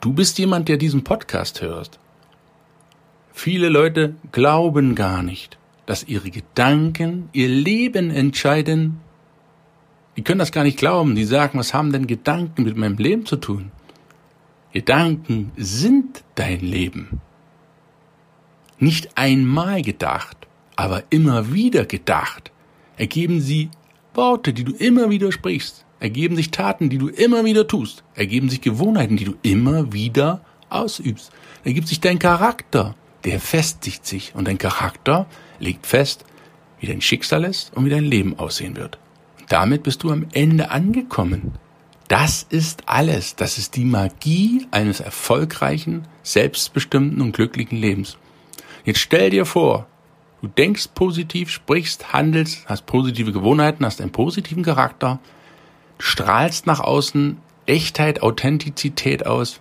Du 0.00 0.12
bist 0.12 0.38
jemand, 0.38 0.68
der 0.68 0.76
diesen 0.76 1.02
Podcast 1.02 1.62
hört. 1.62 1.98
Viele 3.32 3.68
Leute 3.68 4.14
glauben 4.32 4.94
gar 4.94 5.22
nicht, 5.22 5.58
dass 5.86 6.04
ihre 6.04 6.30
Gedanken 6.30 7.30
ihr 7.32 7.48
Leben 7.48 8.10
entscheiden. 8.10 9.00
Die 10.16 10.22
können 10.22 10.38
das 10.38 10.52
gar 10.52 10.62
nicht 10.62 10.78
glauben. 10.78 11.14
Die 11.14 11.24
sagen, 11.24 11.58
was 11.58 11.74
haben 11.74 11.90
denn 11.90 12.06
Gedanken 12.06 12.62
mit 12.62 12.76
meinem 12.76 12.96
Leben 12.98 13.26
zu 13.26 13.36
tun? 13.36 13.72
Gedanken 14.72 15.52
sind 15.56 16.22
dein 16.34 16.60
Leben. 16.60 17.20
Nicht 18.84 19.16
einmal 19.16 19.80
gedacht, 19.80 20.36
aber 20.76 21.04
immer 21.08 21.54
wieder 21.54 21.86
gedacht, 21.86 22.52
ergeben 22.98 23.40
sie 23.40 23.70
Worte, 24.12 24.52
die 24.52 24.62
du 24.62 24.72
immer 24.72 25.08
wieder 25.08 25.32
sprichst, 25.32 25.86
ergeben 26.00 26.36
sich 26.36 26.50
Taten, 26.50 26.90
die 26.90 26.98
du 26.98 27.08
immer 27.08 27.46
wieder 27.46 27.66
tust, 27.66 28.04
ergeben 28.14 28.50
sich 28.50 28.60
Gewohnheiten, 28.60 29.16
die 29.16 29.24
du 29.24 29.36
immer 29.40 29.94
wieder 29.94 30.44
ausübst, 30.68 31.32
ergibt 31.64 31.88
sich 31.88 32.00
dein 32.00 32.18
Charakter, 32.18 32.94
der 33.24 33.40
festigt 33.40 34.04
sich 34.04 34.34
und 34.34 34.48
dein 34.48 34.58
Charakter 34.58 35.24
legt 35.58 35.86
fest, 35.86 36.26
wie 36.78 36.86
dein 36.86 37.00
Schicksal 37.00 37.44
ist 37.44 37.74
und 37.74 37.86
wie 37.86 37.90
dein 37.90 38.04
Leben 38.04 38.38
aussehen 38.38 38.76
wird. 38.76 38.98
Damit 39.48 39.82
bist 39.82 40.02
du 40.02 40.10
am 40.10 40.26
Ende 40.32 40.70
angekommen. 40.70 41.52
Das 42.08 42.42
ist 42.50 42.82
alles. 42.84 43.34
Das 43.34 43.56
ist 43.56 43.76
die 43.76 43.86
Magie 43.86 44.66
eines 44.72 45.00
erfolgreichen, 45.00 46.06
selbstbestimmten 46.22 47.22
und 47.22 47.32
glücklichen 47.32 47.78
Lebens. 47.78 48.18
Jetzt 48.84 49.00
stell 49.00 49.30
dir 49.30 49.46
vor, 49.46 49.86
du 50.42 50.48
denkst 50.48 50.88
positiv, 50.94 51.50
sprichst, 51.50 52.12
handelst, 52.12 52.68
hast 52.68 52.86
positive 52.86 53.32
Gewohnheiten, 53.32 53.84
hast 53.84 54.00
einen 54.00 54.12
positiven 54.12 54.62
Charakter, 54.62 55.18
strahlst 55.98 56.66
nach 56.66 56.80
außen 56.80 57.38
Echtheit, 57.66 58.22
Authentizität 58.22 59.26
aus. 59.26 59.60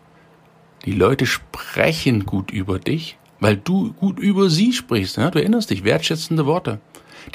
Die 0.85 0.91
Leute 0.91 1.25
sprechen 1.25 2.25
gut 2.25 2.51
über 2.51 2.79
dich 2.79 3.17
weil 3.43 3.57
du 3.57 3.91
gut 3.91 4.19
über 4.19 4.49
sie 4.49 4.71
sprichst. 4.71 5.17
Ne? 5.17 5.29
Du 5.29 5.37
erinnerst 5.37 5.69
dich, 5.69 5.83
wertschätzende 5.83 6.45
Worte. 6.45 6.79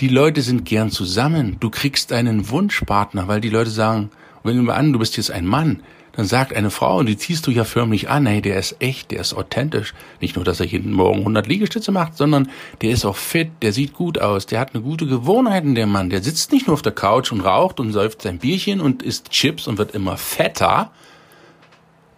Die 0.00 0.08
Leute 0.08 0.40
sind 0.40 0.64
gern 0.64 0.90
zusammen. 0.90 1.58
Du 1.60 1.68
kriegst 1.68 2.12
einen 2.12 2.48
Wunschpartner, 2.48 3.28
weil 3.28 3.42
die 3.42 3.50
Leute 3.50 3.68
sagen, 3.68 4.10
wenn 4.42 4.56
du 4.56 4.62
mal 4.62 4.74
an, 4.74 4.94
du 4.94 4.98
bist 4.98 5.18
jetzt 5.18 5.30
ein 5.30 5.44
Mann, 5.44 5.82
dann 6.18 6.26
sagt 6.26 6.52
eine 6.52 6.72
Frau, 6.72 6.98
und 6.98 7.06
die 7.06 7.16
ziehst 7.16 7.46
du 7.46 7.52
ja 7.52 7.62
förmlich 7.62 8.10
an, 8.10 8.26
hey, 8.26 8.42
der 8.42 8.58
ist 8.58 8.74
echt, 8.80 9.12
der 9.12 9.20
ist 9.20 9.34
authentisch. 9.34 9.94
Nicht 10.20 10.34
nur, 10.34 10.44
dass 10.44 10.58
er 10.58 10.66
jeden 10.66 10.90
Morgen 10.90 11.20
100 11.20 11.46
Liegestütze 11.46 11.92
macht, 11.92 12.16
sondern 12.16 12.50
der 12.82 12.90
ist 12.90 13.04
auch 13.04 13.14
fit, 13.14 13.50
der 13.62 13.72
sieht 13.72 13.92
gut 13.92 14.20
aus, 14.20 14.44
der 14.46 14.58
hat 14.58 14.74
eine 14.74 14.82
gute 14.82 15.06
Gewohnheiten, 15.06 15.76
der 15.76 15.86
Mann. 15.86 16.10
Der 16.10 16.20
sitzt 16.20 16.50
nicht 16.50 16.66
nur 16.66 16.74
auf 16.74 16.82
der 16.82 16.90
Couch 16.90 17.30
und 17.30 17.42
raucht 17.42 17.78
und 17.78 17.92
säuft 17.92 18.22
sein 18.22 18.38
Bierchen 18.38 18.80
und 18.80 19.04
isst 19.04 19.30
Chips 19.30 19.68
und 19.68 19.78
wird 19.78 19.94
immer 19.94 20.16
fetter 20.16 20.90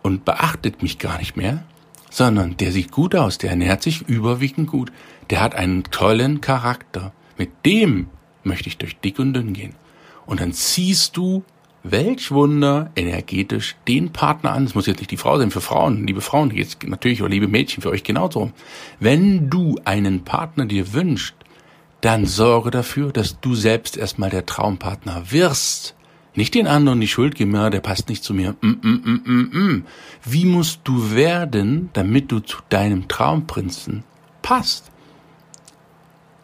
und 0.01 0.25
beachtet 0.25 0.83
mich 0.83 0.99
gar 0.99 1.19
nicht 1.19 1.37
mehr, 1.37 1.63
sondern 2.09 2.57
der 2.57 2.73
sieht 2.73 2.93
gut 2.93 3.15
aus, 3.15 3.37
der 3.37 3.51
ernährt 3.51 3.83
sich 3.83 4.09
überwiegend 4.09 4.71
gut, 4.71 4.91
der 5.29 5.43
hat 5.43 5.55
einen 5.55 5.85
tollen 5.85 6.41
Charakter. 6.41 7.13
Mit 7.37 7.51
dem 7.67 8.09
möchte 8.45 8.71
ich 8.71 8.79
durch 8.79 8.97
dick 8.97 9.19
und 9.19 9.35
dünn 9.35 9.53
gehen. 9.53 9.75
Und 10.25 10.41
dann 10.41 10.55
ziehst 10.55 11.19
du, 11.19 11.45
welch 11.83 12.31
Wunder, 12.31 12.91
energetisch 12.97 13.77
den 13.89 14.13
Partner 14.13 14.53
an. 14.53 14.65
Es 14.65 14.75
muss 14.75 14.87
jetzt 14.87 14.99
nicht 14.99 15.11
die 15.11 15.17
Frau 15.17 15.39
sein, 15.39 15.51
für 15.51 15.61
Frauen, 15.61 16.07
liebe 16.07 16.21
Frauen, 16.21 16.51
jetzt 16.55 16.87
natürlich, 16.87 17.23
oder 17.23 17.31
liebe 17.31 17.49
Mädchen, 17.49 17.83
für 17.83 17.91
euch 17.91 18.05
genauso. 18.05 18.53
Wenn 18.99 19.51
du 19.51 19.77
einen 19.85 20.25
Partner 20.25 20.67
dir 20.67 20.93
wünschst, 20.93 21.35
dann 22.01 22.27
sorge 22.27 22.71
dafür, 22.71 23.13
dass 23.13 23.41
du 23.41 23.55
selbst 23.55 23.97
erstmal 23.97 24.31
der 24.31 24.47
Traumpartner 24.47 25.31
wirst. 25.31 25.95
Nicht 26.35 26.55
den 26.55 26.67
anderen 26.67 27.01
die 27.01 27.09
Schuld 27.09 27.35
geben, 27.35 27.53
der 27.53 27.81
passt 27.81 28.09
nicht 28.09 28.23
zu 28.23 28.33
mir. 28.33 28.55
Mm, 28.61 28.69
mm, 28.69 29.03
mm, 29.05 29.23
mm, 29.25 29.59
mm. 29.59 29.85
Wie 30.25 30.45
musst 30.45 30.81
du 30.85 31.15
werden, 31.15 31.91
damit 31.93 32.31
du 32.31 32.39
zu 32.39 32.59
deinem 32.69 33.09
Traumprinzen 33.09 34.05
passt? 34.41 34.91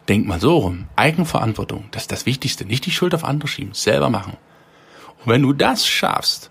Denk 0.09 0.27
mal 0.27 0.39
so 0.39 0.57
rum. 0.57 0.85
Eigenverantwortung, 0.95 1.85
das 1.91 2.03
ist 2.03 2.11
das 2.11 2.25
Wichtigste. 2.25 2.65
Nicht 2.65 2.85
die 2.85 2.91
Schuld 2.91 3.15
auf 3.15 3.23
andere 3.23 3.47
schieben, 3.47 3.73
selber 3.73 4.09
machen. 4.09 4.37
Wenn 5.27 5.41
du 5.41 5.51
das 5.51 5.85
schaffst, 5.85 6.49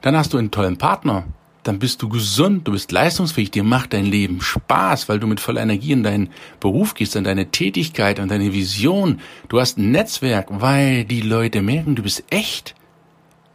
dann 0.00 0.16
hast 0.16 0.32
du 0.32 0.38
einen 0.38 0.50
tollen 0.50 0.78
Partner, 0.78 1.24
dann 1.62 1.78
bist 1.78 2.00
du 2.00 2.08
gesund, 2.08 2.66
du 2.66 2.72
bist 2.72 2.90
leistungsfähig, 2.90 3.50
dir 3.50 3.64
macht 3.64 3.92
dein 3.92 4.06
Leben 4.06 4.40
Spaß, 4.40 5.10
weil 5.10 5.20
du 5.20 5.26
mit 5.26 5.40
voller 5.40 5.60
Energie 5.60 5.92
in 5.92 6.02
deinen 6.02 6.30
Beruf 6.58 6.94
gehst, 6.94 7.16
in 7.16 7.24
deine 7.24 7.50
Tätigkeit, 7.50 8.18
in 8.18 8.28
deine 8.28 8.54
Vision. 8.54 9.20
Du 9.50 9.60
hast 9.60 9.76
ein 9.76 9.90
Netzwerk, 9.90 10.46
weil 10.48 11.04
die 11.04 11.20
Leute 11.20 11.60
merken, 11.60 11.96
du 11.96 12.02
bist 12.02 12.24
echt 12.30 12.74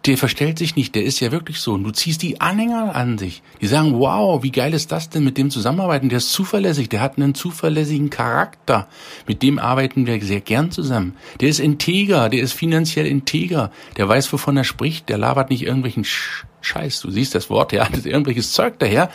der 0.06 0.18
verstellt 0.18 0.58
sich 0.58 0.76
nicht, 0.76 0.96
der 0.96 1.04
ist 1.06 1.22
ja 1.22 1.32
wirklich 1.32 1.60
so. 1.60 1.74
Und 1.74 1.84
du 1.86 1.92
ziehst 1.92 2.22
die 2.24 2.42
Anhänger 2.42 2.94
an 2.94 3.18
sich. 3.18 3.42
Die 3.62 3.68
sagen, 3.68 3.98
wow, 4.00 4.44
wie 4.44 4.52
geil 4.52 4.74
ist 4.74 4.92
das 4.92 5.10
denn 5.10 5.24
mit 5.24 5.38
dem 5.38 5.50
zusammenarbeiten? 5.50 6.10
Der 6.10 6.18
ist 6.18 6.34
zuverlässig, 6.34 6.90
der 6.90 7.00
hat 7.00 7.18
einen 7.18 7.36
zuverlässigen 7.36 8.10
Charakter. 8.10 8.88
Mit 9.28 9.42
dem 9.42 9.60
arbeiten 9.60 10.06
wir 10.06 10.22
sehr 10.22 10.42
gern 10.42 10.72
zusammen. 10.72 11.16
Der 11.40 11.48
ist 11.48 11.60
integer, 11.60 12.28
der 12.28 12.42
ist 12.42 12.52
finanziell 12.52 13.06
integer. 13.06 13.72
Der 13.96 14.10
weiß, 14.10 14.32
wovon 14.34 14.58
er 14.58 14.66
spricht, 14.66 15.08
der 15.08 15.18
labert 15.18 15.50
nicht 15.50 15.64
irgendwelchen 15.64 16.04
Scheiß. 16.04 17.00
Du 17.00 17.10
siehst 17.10 17.34
das 17.34 17.50
Wort, 17.50 17.72
der 17.72 17.86
hat 17.86 18.06
irgendwelches 18.06 18.52
Zeug 18.52 18.80
daher. 18.80 19.10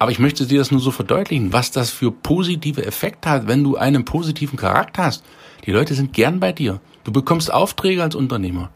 Aber 0.00 0.10
ich 0.10 0.18
möchte 0.18 0.46
dir 0.46 0.58
das 0.58 0.72
nur 0.72 0.80
so 0.80 0.90
verdeutlichen, 0.90 1.52
was 1.52 1.70
das 1.70 1.90
für 1.90 2.10
positive 2.10 2.84
Effekte 2.84 3.30
hat, 3.30 3.46
wenn 3.46 3.62
du 3.62 3.76
einen 3.76 4.04
positiven 4.04 4.56
Charakter 4.56 5.04
hast. 5.04 5.24
Die 5.66 5.72
Leute 5.72 5.94
sind 5.94 6.12
gern 6.12 6.40
bei 6.40 6.50
dir. 6.50 6.80
Du 7.04 7.12
bekommst 7.12 7.52
Aufträge 7.52 8.02
als 8.02 8.16
Unternehmer. 8.16 8.70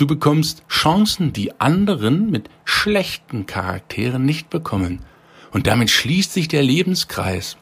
Du 0.00 0.06
bekommst 0.06 0.62
Chancen, 0.66 1.34
die 1.34 1.60
anderen 1.60 2.30
mit 2.30 2.48
schlechten 2.64 3.44
Charakteren 3.44 4.24
nicht 4.24 4.48
bekommen. 4.48 5.00
Und 5.52 5.66
damit 5.66 5.90
schließt 5.90 6.32
sich 6.32 6.48
der 6.48 6.62
Lebenskreis. 6.62 7.58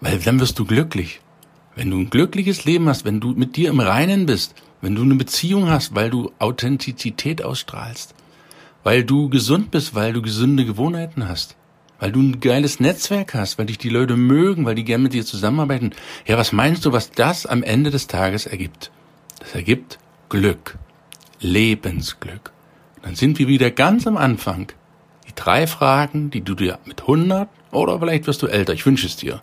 Weil 0.00 0.20
dann 0.20 0.38
wirst 0.38 0.60
du 0.60 0.64
glücklich. 0.64 1.20
Wenn 1.74 1.90
du 1.90 1.98
ein 1.98 2.10
glückliches 2.10 2.64
Leben 2.64 2.88
hast, 2.88 3.04
wenn 3.04 3.18
du 3.18 3.32
mit 3.32 3.56
dir 3.56 3.70
im 3.70 3.80
Reinen 3.80 4.24
bist, 4.24 4.54
wenn 4.80 4.94
du 4.94 5.02
eine 5.02 5.16
Beziehung 5.16 5.68
hast, 5.68 5.96
weil 5.96 6.10
du 6.10 6.30
Authentizität 6.38 7.42
ausstrahlst, 7.42 8.14
weil 8.84 9.02
du 9.02 9.30
gesund 9.30 9.72
bist, 9.72 9.96
weil 9.96 10.12
du 10.12 10.22
gesunde 10.22 10.64
Gewohnheiten 10.64 11.28
hast, 11.28 11.56
weil 11.98 12.12
du 12.12 12.20
ein 12.20 12.38
geiles 12.38 12.78
Netzwerk 12.78 13.34
hast, 13.34 13.58
weil 13.58 13.66
dich 13.66 13.78
die 13.78 13.88
Leute 13.88 14.16
mögen, 14.16 14.64
weil 14.64 14.76
die 14.76 14.84
gerne 14.84 15.02
mit 15.02 15.12
dir 15.12 15.26
zusammenarbeiten. 15.26 15.90
Ja, 16.24 16.38
was 16.38 16.52
meinst 16.52 16.84
du, 16.84 16.92
was 16.92 17.10
das 17.10 17.46
am 17.46 17.64
Ende 17.64 17.90
des 17.90 18.06
Tages 18.06 18.46
ergibt? 18.46 18.92
Das 19.40 19.56
ergibt 19.56 19.98
Glück, 20.32 20.78
Lebensglück. 21.40 22.52
Dann 23.02 23.16
sind 23.16 23.38
wir 23.38 23.48
wieder 23.48 23.70
ganz 23.70 24.06
am 24.06 24.16
Anfang. 24.16 24.72
Die 25.28 25.34
drei 25.34 25.66
Fragen, 25.66 26.30
die 26.30 26.40
du 26.40 26.54
dir 26.54 26.78
mit 26.86 27.02
100 27.02 27.50
oder 27.70 27.98
vielleicht 27.98 28.26
wirst 28.26 28.40
du 28.40 28.46
älter, 28.46 28.72
ich 28.72 28.86
wünsche 28.86 29.06
es 29.06 29.16
dir. 29.16 29.42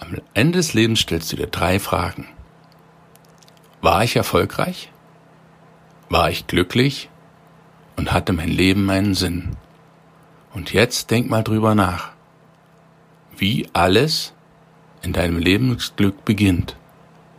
Am 0.00 0.16
Ende 0.34 0.58
des 0.58 0.74
Lebens 0.74 0.98
stellst 0.98 1.30
du 1.30 1.36
dir 1.36 1.46
drei 1.46 1.78
Fragen. 1.78 2.26
War 3.80 4.02
ich 4.02 4.16
erfolgreich? 4.16 4.90
War 6.08 6.28
ich 6.28 6.48
glücklich? 6.48 7.08
Und 7.94 8.10
hatte 8.10 8.32
mein 8.32 8.50
Leben 8.50 8.90
einen 8.90 9.14
Sinn? 9.14 9.50
Und 10.52 10.72
jetzt 10.72 11.12
denk 11.12 11.30
mal 11.30 11.44
drüber 11.44 11.76
nach, 11.76 12.10
wie 13.36 13.68
alles 13.74 14.34
in 15.02 15.12
deinem 15.12 15.38
Lebensglück 15.38 16.24
beginnt 16.24 16.74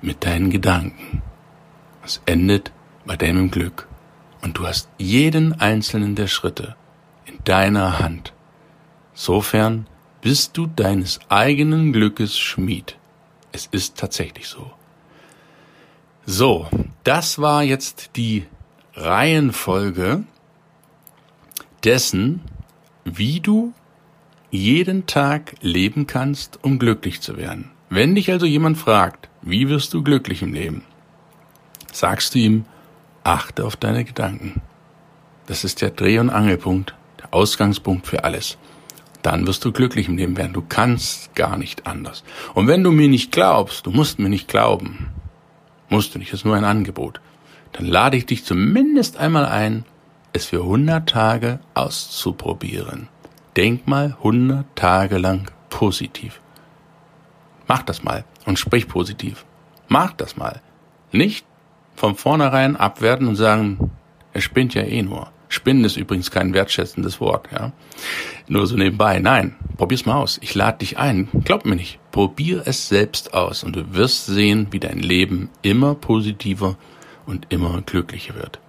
mit 0.01 0.24
deinen 0.24 0.51
Gedanken. 0.51 1.22
Es 2.05 2.22
endet 2.25 2.72
bei 3.05 3.15
deinem 3.15 3.50
Glück 3.50 3.88
und 4.41 4.57
du 4.57 4.67
hast 4.67 4.89
jeden 4.98 5.53
einzelnen 5.53 6.15
der 6.15 6.27
Schritte 6.27 6.75
in 7.25 7.39
deiner 7.45 8.00
Hand. 8.00 8.33
Sofern 9.13 9.88
bist 10.22 10.57
du 10.57 10.67
deines 10.67 11.19
eigenen 11.29 11.93
Glückes 11.93 12.38
Schmied. 12.38 12.98
Es 13.53 13.67
ist 13.67 13.98
tatsächlich 13.98 14.48
so. 14.48 14.72
So, 16.25 16.67
das 17.03 17.39
war 17.39 17.63
jetzt 17.63 18.12
die 18.15 18.45
Reihenfolge 18.95 20.24
dessen, 21.83 22.41
wie 23.05 23.39
du 23.39 23.74
jeden 24.51 25.05
Tag 25.05 25.55
leben 25.62 26.07
kannst, 26.07 26.63
um 26.63 26.79
glücklich 26.79 27.22
zu 27.22 27.38
werden. 27.38 27.72
Wenn 27.89 28.15
dich 28.15 28.31
also 28.31 28.45
jemand 28.45 28.77
fragt, 28.77 29.29
wie 29.41 29.69
wirst 29.69 29.93
du 29.93 30.03
glücklich 30.03 30.41
im 30.41 30.53
Leben, 30.53 30.83
sagst 31.95 32.35
du 32.35 32.39
ihm, 32.39 32.65
achte 33.23 33.65
auf 33.65 33.75
deine 33.75 34.03
Gedanken. 34.03 34.62
Das 35.45 35.63
ist 35.63 35.81
der 35.81 35.91
Dreh- 35.91 36.19
und 36.19 36.29
Angelpunkt, 36.29 36.95
der 37.19 37.33
Ausgangspunkt 37.33 38.07
für 38.07 38.23
alles. 38.23 38.57
Dann 39.21 39.47
wirst 39.47 39.63
du 39.63 39.71
glücklich 39.71 40.09
im 40.09 40.17
Leben 40.17 40.35
werden. 40.35 40.53
Du 40.53 40.63
kannst 40.67 41.33
gar 41.35 41.57
nicht 41.57 41.88
anders. 41.88 42.23
Und 42.53 42.67
wenn 42.67 42.83
du 42.83 42.91
mir 42.91 43.07
nicht 43.07 43.31
glaubst, 43.31 43.85
du 43.85 43.91
musst 43.91 44.19
mir 44.19 44.29
nicht 44.29 44.47
glauben, 44.47 45.09
musst 45.89 46.13
du 46.13 46.19
nicht, 46.19 46.33
das 46.33 46.41
ist 46.41 46.45
nur 46.45 46.55
ein 46.55 46.65
Angebot, 46.65 47.21
dann 47.71 47.85
lade 47.85 48.17
ich 48.17 48.25
dich 48.25 48.43
zumindest 48.43 49.17
einmal 49.17 49.45
ein, 49.45 49.85
es 50.33 50.45
für 50.45 50.62
100 50.62 51.07
Tage 51.07 51.59
auszuprobieren. 51.73 53.07
Denk 53.55 53.88
mal 53.88 54.15
100 54.17 54.65
Tage 54.75 55.17
lang 55.17 55.50
positiv. 55.69 56.41
Mach 57.67 57.83
das 57.83 58.03
mal 58.03 58.25
und 58.45 58.59
sprich 58.59 58.88
positiv. 58.88 59.45
Mach 59.88 60.13
das 60.13 60.35
mal. 60.35 60.62
Nicht 61.12 61.45
von 61.95 62.15
vornherein 62.15 62.75
abwerten 62.75 63.27
und 63.27 63.35
sagen, 63.35 63.91
er 64.33 64.41
spinnt 64.41 64.73
ja 64.73 64.83
eh 64.83 65.01
nur. 65.01 65.31
Spinnen 65.53 65.85
ist 65.85 65.97
übrigens 65.97 66.31
kein 66.31 66.53
wertschätzendes 66.53 67.21
Wort, 67.21 67.50
ja. 67.51 67.71
Nur 68.47 68.65
so 68.65 68.75
nebenbei. 68.75 69.19
Nein, 69.19 69.55
probier's 69.77 70.05
mal 70.05 70.15
aus. 70.15 70.39
Ich 70.41 70.55
lade 70.55 70.79
dich 70.79 70.97
ein. 70.97 71.29
Glaub 71.45 71.65
mir 71.65 71.75
nicht. 71.75 72.00
Probier 72.12 72.63
es 72.65 72.89
selbst 72.89 73.35
aus 73.35 73.63
und 73.63 73.75
du 73.75 73.93
wirst 73.93 74.25
sehen, 74.25 74.67
wie 74.71 74.79
dein 74.79 74.97
Leben 74.97 75.50
immer 75.62 75.93
positiver 75.93 76.75
und 77.27 77.45
immer 77.50 77.81
glücklicher 77.83 78.33
wird. 78.35 78.59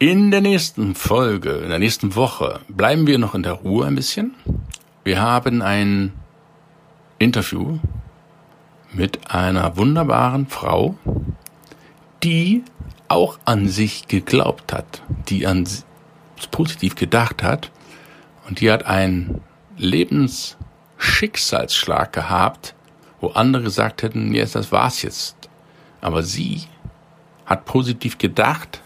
In 0.00 0.32
der 0.32 0.40
nächsten 0.40 0.96
Folge, 0.96 1.50
in 1.58 1.68
der 1.68 1.78
nächsten 1.78 2.16
Woche, 2.16 2.58
bleiben 2.68 3.06
wir 3.06 3.18
noch 3.18 3.36
in 3.36 3.44
der 3.44 3.52
Ruhe 3.52 3.86
ein 3.86 3.94
bisschen. 3.94 4.34
Wir 5.04 5.20
haben 5.20 5.62
ein 5.62 6.12
Interview 7.20 7.78
mit 8.92 9.30
einer 9.30 9.76
wunderbaren 9.76 10.48
Frau, 10.48 10.96
die 12.22 12.62
auch 13.08 13.38
an 13.44 13.68
sich 13.68 14.08
geglaubt 14.08 14.72
hat, 14.72 15.02
die 15.28 15.46
an 15.46 15.68
positiv 16.50 16.96
gedacht 16.96 17.42
hat 17.42 17.70
und 18.48 18.60
die 18.60 18.70
hat 18.70 18.86
einen 18.86 19.42
Lebensschicksalsschlag 19.76 22.12
gehabt, 22.12 22.74
wo 23.20 23.28
andere 23.28 23.62
gesagt 23.62 24.02
hätten, 24.02 24.34
jetzt 24.34 24.54
das 24.54 24.72
war's 24.72 25.02
jetzt. 25.02 25.36
Aber 26.00 26.22
sie 26.22 26.62
hat 27.46 27.64
positiv 27.64 28.18
gedacht, 28.18 28.82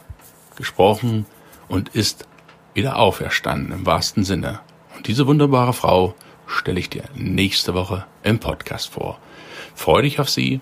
gesprochen 0.56 1.26
und 1.68 1.90
ist 1.90 2.26
wieder 2.74 2.98
auferstanden 2.98 3.72
im 3.72 3.86
wahrsten 3.86 4.24
Sinne. 4.24 4.60
Und 4.96 5.06
diese 5.06 5.26
wunderbare 5.26 5.72
Frau 5.72 6.14
stelle 6.46 6.80
ich 6.80 6.90
dir 6.90 7.04
nächste 7.14 7.72
Woche 7.74 8.04
im 8.22 8.38
Podcast 8.38 8.90
vor. 8.90 9.18
Freue 9.74 10.02
dich 10.02 10.20
auf 10.20 10.28
sie, 10.28 10.60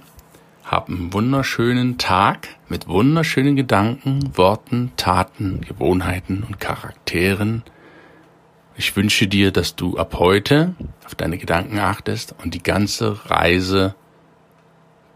hab 0.65 0.89
einen 0.89 1.13
wunderschönen 1.13 1.99
Tag 1.99 2.49
mit 2.69 2.89
wunderschönen 2.89 3.55
Gedanken, 3.55 4.31
Worten, 4.35 4.93
Taten, 4.97 5.61
Gewohnheiten 5.61 6.43
und 6.43 6.59
Charakteren. 6.59 7.63
Ich 8.77 8.97
wünsche 8.97 9.27
dir, 9.27 9.53
dass 9.53 9.77
du 9.77 9.99
ab 9.99 10.17
heute 10.19 10.75
auf 11.05 11.15
deine 11.15 11.37
Gedanken 11.39 11.79
achtest 11.79 12.35
und 12.43 12.55
die 12.55 12.63
ganze 12.63 13.31
Reise 13.31 13.95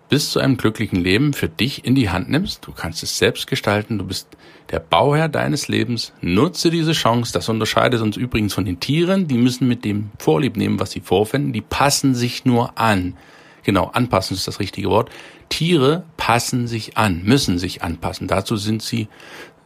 bis 0.09 0.31
zu 0.31 0.39
einem 0.39 0.57
glücklichen 0.57 1.01
Leben 1.01 1.33
für 1.33 1.49
dich 1.49 1.85
in 1.85 1.95
die 1.95 2.11
Hand 2.11 2.31
nimmst. 2.31 2.67
Du 2.67 2.73
kannst 2.73 3.03
es 3.03 3.19
selbst 3.19 3.47
gestalten. 3.47 3.99
Du 3.99 4.07
bist 4.07 4.29
der 4.71 4.81
Bauherr 4.81 5.29
deines 5.29 5.69
Lebens. 5.69 6.13
Nutze 6.21 6.71
diese 6.71 6.93
Chance. 6.93 7.33
Das 7.33 7.49
unterscheidet 7.49 8.01
uns 8.01 8.17
übrigens 8.17 8.55
von 8.55 8.65
den 8.65 8.81
Tieren. 8.81 9.29
Die 9.29 9.37
müssen 9.37 9.69
mit 9.69 9.85
dem 9.85 10.11
Vorlieb 10.19 10.57
nehmen, 10.57 10.81
was 10.81 10.93
sie 10.93 11.01
vorfinden. 11.01 11.53
Die 11.53 11.61
passen 11.61 12.15
sich 12.15 12.45
nur 12.45 12.79
an. 12.79 13.17
Genau, 13.65 13.87
anpassen 13.87 14.35
ist 14.35 14.47
das 14.47 14.61
richtige 14.61 14.89
Wort. 14.89 15.11
Tiere 15.49 16.05
passen 16.17 16.67
sich 16.67 16.97
an, 16.97 17.23
müssen 17.25 17.59
sich 17.59 17.83
anpassen. 17.83 18.29
Dazu 18.29 18.57
sind 18.57 18.83
sie, 18.83 19.09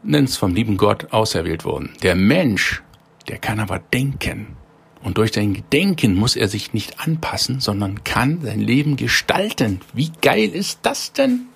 nenn's 0.02 0.36
vom 0.36 0.54
lieben 0.54 0.76
Gott, 0.76 1.12
auserwählt 1.12 1.64
worden. 1.64 1.90
Der 2.02 2.14
Mensch, 2.14 2.82
der 3.28 3.38
kann 3.38 3.60
aber 3.60 3.78
denken. 3.78 4.56
Und 5.02 5.18
durch 5.18 5.32
sein 5.32 5.64
Denken 5.72 6.14
muss 6.14 6.36
er 6.36 6.48
sich 6.48 6.72
nicht 6.72 7.00
anpassen, 7.00 7.60
sondern 7.60 8.04
kann 8.04 8.40
sein 8.42 8.60
Leben 8.60 8.96
gestalten. 8.96 9.80
Wie 9.92 10.12
geil 10.20 10.50
ist 10.50 10.80
das 10.82 11.12
denn? 11.12 11.46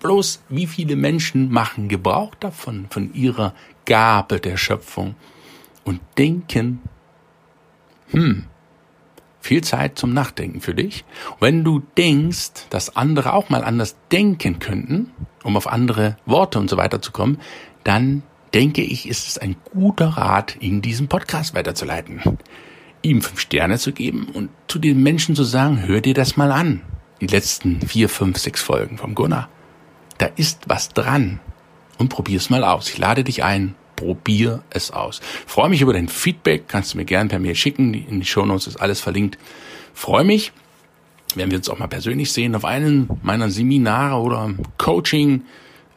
Bloß 0.00 0.42
wie 0.48 0.66
viele 0.66 0.96
Menschen 0.96 1.50
machen 1.50 1.88
Gebrauch 1.88 2.34
davon, 2.34 2.86
von 2.90 3.12
ihrer 3.14 3.54
Gabe 3.86 4.40
der 4.40 4.56
Schöpfung 4.56 5.14
und 5.84 6.00
denken, 6.16 6.80
hm, 8.10 8.44
viel 9.40 9.62
Zeit 9.62 9.98
zum 9.98 10.12
Nachdenken 10.12 10.60
für 10.60 10.74
dich. 10.74 11.04
Wenn 11.40 11.64
du 11.64 11.82
denkst, 11.96 12.66
dass 12.70 12.96
andere 12.96 13.32
auch 13.32 13.48
mal 13.48 13.64
anders 13.64 13.96
denken 14.12 14.58
könnten, 14.58 15.10
um 15.42 15.56
auf 15.56 15.66
andere 15.66 16.16
Worte 16.26 16.58
und 16.58 16.68
so 16.68 16.76
weiter 16.76 17.00
zu 17.00 17.12
kommen, 17.12 17.38
dann 17.84 18.22
denke 18.54 18.82
ich, 18.82 19.08
ist 19.08 19.28
es 19.28 19.38
ein 19.38 19.56
guter 19.72 20.08
Rat, 20.08 20.56
ihn 20.60 20.82
diesen 20.82 21.08
Podcast 21.08 21.54
weiterzuleiten. 21.54 22.38
Ihm 23.02 23.22
fünf 23.22 23.40
Sterne 23.40 23.78
zu 23.78 23.92
geben 23.92 24.28
und 24.32 24.50
zu 24.68 24.78
den 24.78 25.02
Menschen 25.02 25.34
zu 25.34 25.44
sagen, 25.44 25.82
hör 25.86 26.00
dir 26.00 26.14
das 26.14 26.36
mal 26.36 26.52
an. 26.52 26.82
Die 27.20 27.26
letzten 27.26 27.80
vier, 27.80 28.08
fünf, 28.08 28.38
sechs 28.38 28.60
Folgen 28.60 28.98
vom 28.98 29.14
Gunnar. 29.14 29.48
Da 30.18 30.26
ist 30.36 30.68
was 30.68 30.90
dran. 30.90 31.40
Und 31.98 32.08
probier's 32.08 32.50
mal 32.50 32.64
aus. 32.64 32.88
Ich 32.88 32.98
lade 32.98 33.24
dich 33.24 33.42
ein. 33.44 33.74
Probier 34.00 34.62
es 34.70 34.90
aus. 34.90 35.20
Freue 35.46 35.68
mich 35.68 35.82
über 35.82 35.92
dein 35.92 36.08
Feedback. 36.08 36.68
Kannst 36.68 36.94
du 36.94 36.96
mir 36.96 37.04
gerne 37.04 37.28
per 37.28 37.38
Mail 37.38 37.54
schicken. 37.54 37.92
In 37.92 38.20
die 38.20 38.26
Shownotes 38.26 38.66
ist 38.66 38.80
alles 38.80 38.98
verlinkt. 38.98 39.36
Freue 39.92 40.24
mich, 40.24 40.52
wenn 41.34 41.50
wir 41.50 41.58
uns 41.58 41.68
auch 41.68 41.78
mal 41.78 41.86
persönlich 41.86 42.32
sehen 42.32 42.54
auf 42.54 42.64
einem 42.64 43.10
meiner 43.22 43.50
Seminare 43.50 44.18
oder 44.22 44.54
Coaching 44.78 45.42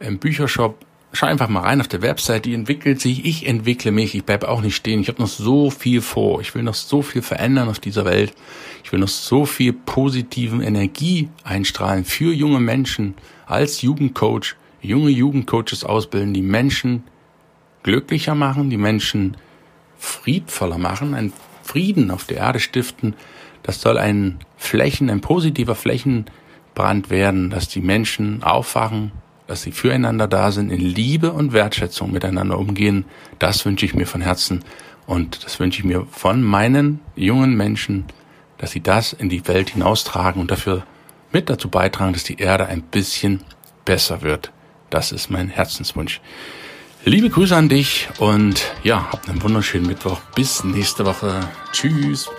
im 0.00 0.18
Büchershop 0.18 0.84
schau 1.14 1.26
einfach 1.26 1.48
mal 1.48 1.60
rein 1.60 1.80
auf 1.80 1.88
der 1.88 2.02
Website, 2.02 2.44
die 2.44 2.54
entwickelt 2.54 3.00
sich, 3.00 3.24
ich 3.24 3.46
entwickle 3.46 3.92
mich, 3.92 4.14
ich 4.14 4.24
bleibe 4.24 4.48
auch 4.48 4.60
nicht 4.60 4.76
stehen. 4.76 5.00
Ich 5.00 5.08
habe 5.08 5.22
noch 5.22 5.28
so 5.28 5.70
viel 5.70 6.02
vor. 6.02 6.40
Ich 6.40 6.54
will 6.54 6.62
noch 6.62 6.74
so 6.74 7.02
viel 7.02 7.22
verändern 7.22 7.68
auf 7.68 7.78
dieser 7.78 8.04
Welt. 8.04 8.34
Ich 8.82 8.92
will 8.92 8.98
noch 8.98 9.08
so 9.08 9.46
viel 9.46 9.72
positiven 9.72 10.60
Energie 10.60 11.28
einstrahlen 11.42 12.04
für 12.04 12.34
junge 12.34 12.60
Menschen 12.60 13.14
als 13.46 13.80
Jugendcoach, 13.80 14.56
junge 14.82 15.10
Jugendcoaches 15.10 15.84
ausbilden, 15.84 16.34
die 16.34 16.42
Menschen 16.42 17.04
glücklicher 17.84 18.34
machen, 18.34 18.70
die 18.70 18.76
Menschen 18.76 19.36
friedvoller 19.96 20.78
machen, 20.78 21.14
einen 21.14 21.32
Frieden 21.62 22.10
auf 22.10 22.24
der 22.24 22.38
Erde 22.38 22.58
stiften. 22.58 23.14
Das 23.62 23.80
soll 23.80 23.96
ein 23.98 24.40
Flächen, 24.56 25.08
ein 25.08 25.20
positiver 25.20 25.76
Flächenbrand 25.76 27.10
werden, 27.10 27.50
dass 27.50 27.68
die 27.68 27.80
Menschen 27.80 28.42
aufwachen, 28.42 29.12
dass 29.46 29.62
sie 29.62 29.70
füreinander 29.70 30.26
da 30.26 30.50
sind, 30.50 30.70
in 30.70 30.80
Liebe 30.80 31.32
und 31.32 31.52
Wertschätzung 31.52 32.10
miteinander 32.10 32.58
umgehen. 32.58 33.04
Das 33.38 33.64
wünsche 33.64 33.86
ich 33.86 33.94
mir 33.94 34.06
von 34.06 34.20
Herzen 34.20 34.64
und 35.06 35.44
das 35.44 35.60
wünsche 35.60 35.80
ich 35.80 35.84
mir 35.84 36.06
von 36.10 36.42
meinen 36.42 37.00
jungen 37.14 37.54
Menschen, 37.54 38.06
dass 38.58 38.72
sie 38.72 38.82
das 38.82 39.12
in 39.12 39.28
die 39.28 39.46
Welt 39.46 39.70
hinaustragen 39.70 40.40
und 40.40 40.50
dafür 40.50 40.84
mit 41.32 41.50
dazu 41.50 41.68
beitragen, 41.68 42.12
dass 42.14 42.24
die 42.24 42.38
Erde 42.38 42.66
ein 42.66 42.82
bisschen 42.82 43.42
besser 43.84 44.22
wird. 44.22 44.52
Das 44.88 45.12
ist 45.12 45.30
mein 45.30 45.48
Herzenswunsch. 45.48 46.20
Liebe 47.06 47.28
Grüße 47.28 47.54
an 47.54 47.68
dich 47.68 48.08
und 48.18 48.62
ja, 48.82 49.06
habt 49.12 49.28
einen 49.28 49.42
wunderschönen 49.42 49.86
Mittwoch. 49.86 50.20
Bis 50.34 50.64
nächste 50.64 51.04
Woche. 51.04 51.46
Tschüss. 51.70 52.30